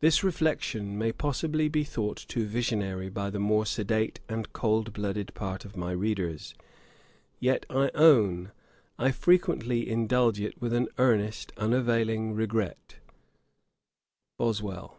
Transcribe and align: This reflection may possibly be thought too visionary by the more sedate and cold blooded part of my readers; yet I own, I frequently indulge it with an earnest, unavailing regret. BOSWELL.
This 0.00 0.24
reflection 0.24 0.96
may 0.96 1.12
possibly 1.12 1.68
be 1.68 1.84
thought 1.84 2.16
too 2.16 2.46
visionary 2.46 3.10
by 3.10 3.28
the 3.28 3.38
more 3.38 3.66
sedate 3.66 4.18
and 4.26 4.50
cold 4.54 4.94
blooded 4.94 5.34
part 5.34 5.66
of 5.66 5.76
my 5.76 5.90
readers; 5.92 6.54
yet 7.38 7.66
I 7.68 7.90
own, 7.94 8.50
I 8.98 9.12
frequently 9.12 9.86
indulge 9.90 10.40
it 10.40 10.58
with 10.62 10.72
an 10.72 10.88
earnest, 10.96 11.52
unavailing 11.58 12.32
regret. 12.32 12.96
BOSWELL. 14.38 14.96